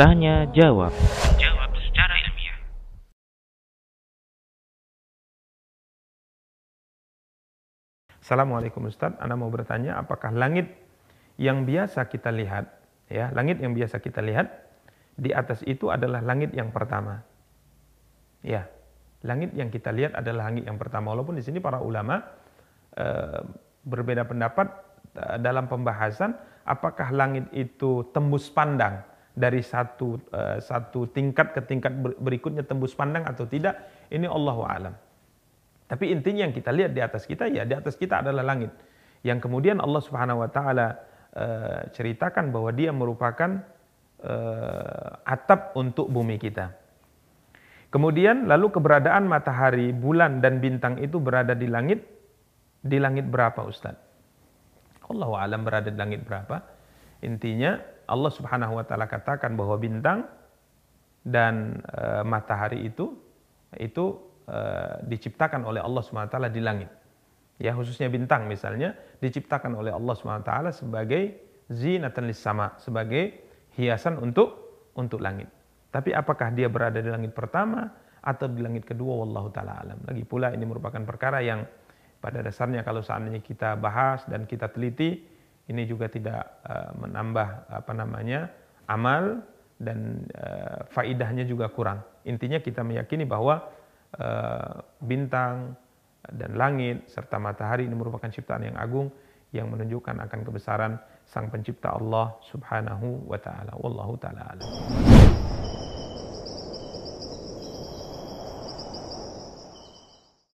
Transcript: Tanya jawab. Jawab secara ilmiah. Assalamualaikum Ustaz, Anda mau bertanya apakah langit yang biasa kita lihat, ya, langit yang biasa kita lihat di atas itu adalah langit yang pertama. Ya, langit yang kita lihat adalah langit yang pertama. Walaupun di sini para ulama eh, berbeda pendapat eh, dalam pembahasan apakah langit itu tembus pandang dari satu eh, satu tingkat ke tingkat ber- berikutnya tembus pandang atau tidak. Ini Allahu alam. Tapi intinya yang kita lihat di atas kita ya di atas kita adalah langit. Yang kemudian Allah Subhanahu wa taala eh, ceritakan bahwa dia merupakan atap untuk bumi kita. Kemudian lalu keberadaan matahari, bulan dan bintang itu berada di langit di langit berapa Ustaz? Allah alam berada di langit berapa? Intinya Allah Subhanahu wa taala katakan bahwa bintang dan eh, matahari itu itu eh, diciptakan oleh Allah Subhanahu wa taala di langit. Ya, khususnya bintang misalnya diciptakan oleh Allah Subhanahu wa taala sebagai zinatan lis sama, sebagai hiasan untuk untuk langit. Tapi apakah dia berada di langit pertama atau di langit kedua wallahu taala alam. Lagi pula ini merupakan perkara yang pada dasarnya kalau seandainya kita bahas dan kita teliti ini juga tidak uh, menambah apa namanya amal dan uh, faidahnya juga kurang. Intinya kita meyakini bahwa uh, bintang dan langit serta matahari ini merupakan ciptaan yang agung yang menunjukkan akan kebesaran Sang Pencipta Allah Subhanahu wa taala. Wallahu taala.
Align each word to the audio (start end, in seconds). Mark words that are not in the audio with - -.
Tanya 0.00 0.48
jawab. 0.48 0.96
Jawab 1.36 1.70
secara 1.76 2.14
ilmiah. 2.16 2.56
Assalamualaikum 8.16 8.88
Ustaz, 8.88 9.12
Anda 9.20 9.36
mau 9.36 9.52
bertanya 9.52 10.00
apakah 10.00 10.32
langit 10.32 10.72
yang 11.36 11.68
biasa 11.68 12.08
kita 12.08 12.32
lihat, 12.32 12.72
ya, 13.12 13.28
langit 13.36 13.60
yang 13.60 13.76
biasa 13.76 14.00
kita 14.00 14.24
lihat 14.24 14.56
di 15.20 15.36
atas 15.36 15.60
itu 15.68 15.92
adalah 15.92 16.24
langit 16.24 16.56
yang 16.56 16.72
pertama. 16.72 17.20
Ya, 18.40 18.72
langit 19.20 19.52
yang 19.52 19.68
kita 19.68 19.92
lihat 19.92 20.16
adalah 20.16 20.48
langit 20.48 20.64
yang 20.64 20.80
pertama. 20.80 21.12
Walaupun 21.12 21.36
di 21.36 21.44
sini 21.44 21.60
para 21.60 21.84
ulama 21.84 22.24
eh, 22.96 23.68
berbeda 23.82 24.26
pendapat 24.26 24.70
eh, 25.18 25.36
dalam 25.42 25.66
pembahasan 25.66 26.34
apakah 26.62 27.10
langit 27.10 27.50
itu 27.50 28.06
tembus 28.14 28.46
pandang 28.50 29.02
dari 29.34 29.60
satu 29.64 30.18
eh, 30.30 30.58
satu 30.62 31.10
tingkat 31.10 31.56
ke 31.56 31.60
tingkat 31.66 31.92
ber- 31.92 32.18
berikutnya 32.18 32.62
tembus 32.62 32.94
pandang 32.94 33.26
atau 33.26 33.46
tidak. 33.46 34.06
Ini 34.12 34.28
Allahu 34.28 34.62
alam. 34.62 34.94
Tapi 35.88 36.08
intinya 36.08 36.46
yang 36.48 36.54
kita 36.54 36.70
lihat 36.72 36.92
di 36.96 37.02
atas 37.04 37.28
kita 37.28 37.48
ya 37.50 37.66
di 37.66 37.74
atas 37.74 37.98
kita 37.98 38.22
adalah 38.24 38.44
langit. 38.46 38.72
Yang 39.22 39.48
kemudian 39.48 39.78
Allah 39.78 40.02
Subhanahu 40.02 40.42
wa 40.42 40.50
taala 40.50 40.86
eh, 41.34 41.80
ceritakan 41.90 42.54
bahwa 42.54 42.70
dia 42.72 42.90
merupakan 42.94 43.82
atap 45.26 45.74
untuk 45.74 46.06
bumi 46.06 46.38
kita. 46.38 46.70
Kemudian 47.90 48.46
lalu 48.46 48.70
keberadaan 48.70 49.26
matahari, 49.26 49.90
bulan 49.90 50.38
dan 50.38 50.62
bintang 50.62 50.94
itu 51.02 51.18
berada 51.18 51.58
di 51.58 51.66
langit 51.66 52.06
di 52.82 52.98
langit 52.98 53.30
berapa 53.30 53.62
Ustaz? 53.62 53.94
Allah 55.06 55.30
alam 55.38 55.62
berada 55.62 55.88
di 55.88 55.98
langit 55.98 56.26
berapa? 56.26 56.58
Intinya 57.22 57.78
Allah 58.10 58.32
Subhanahu 58.34 58.82
wa 58.82 58.84
taala 58.84 59.06
katakan 59.06 59.54
bahwa 59.54 59.78
bintang 59.78 60.26
dan 61.22 61.78
eh, 61.86 62.22
matahari 62.26 62.82
itu 62.90 63.14
itu 63.78 64.18
eh, 64.50 64.98
diciptakan 65.06 65.62
oleh 65.62 65.78
Allah 65.78 66.02
Subhanahu 66.02 66.28
wa 66.28 66.34
taala 66.34 66.50
di 66.50 66.58
langit. 66.58 66.90
Ya, 67.62 67.70
khususnya 67.78 68.10
bintang 68.10 68.50
misalnya 68.50 68.98
diciptakan 69.22 69.78
oleh 69.78 69.94
Allah 69.94 70.14
Subhanahu 70.18 70.42
wa 70.42 70.48
taala 70.48 70.70
sebagai 70.74 71.38
zinatan 71.70 72.26
lis 72.26 72.42
sama, 72.42 72.74
sebagai 72.82 73.38
hiasan 73.78 74.18
untuk 74.18 74.58
untuk 74.98 75.22
langit. 75.22 75.46
Tapi 75.92 76.10
apakah 76.10 76.50
dia 76.50 76.66
berada 76.66 76.98
di 76.98 77.06
langit 77.06 77.30
pertama 77.36 77.86
atau 78.22 78.50
di 78.50 78.60
langit 78.64 78.82
kedua 78.88 79.22
wallahu 79.22 79.48
taala 79.54 79.78
alam. 79.78 79.98
Lagi 80.02 80.24
pula 80.26 80.50
ini 80.50 80.64
merupakan 80.66 81.00
perkara 81.06 81.38
yang 81.38 81.62
pada 82.22 82.38
dasarnya 82.38 82.86
kalau 82.86 83.02
seandainya 83.02 83.42
kita 83.42 83.74
bahas 83.74 84.22
dan 84.30 84.46
kita 84.46 84.70
teliti 84.70 85.26
ini 85.66 85.82
juga 85.90 86.06
tidak 86.06 86.62
uh, 86.62 86.94
menambah 87.02 87.66
apa 87.66 87.92
namanya 87.92 88.46
amal 88.86 89.42
dan 89.82 90.22
uh, 90.38 90.86
faidahnya 90.94 91.42
juga 91.42 91.66
kurang. 91.66 92.02
Intinya 92.22 92.62
kita 92.62 92.86
meyakini 92.86 93.26
bahwa 93.26 93.66
uh, 94.14 94.86
bintang 95.02 95.74
dan 96.30 96.54
langit 96.54 97.10
serta 97.10 97.42
matahari 97.42 97.90
ini 97.90 97.98
merupakan 97.98 98.30
ciptaan 98.30 98.70
yang 98.70 98.78
agung 98.78 99.10
yang 99.50 99.66
menunjukkan 99.66 100.22
akan 100.22 100.40
kebesaran 100.46 100.92
Sang 101.26 101.50
Pencipta 101.50 101.94
Allah 101.98 102.38
Subhanahu 102.46 103.26
wa 103.26 103.38
taala. 103.38 103.74
Wallahu 103.78 104.14
taala. 104.22 104.54